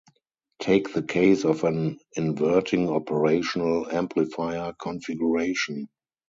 [0.59, 5.89] Take the case of an inverting operational amplifier configuration.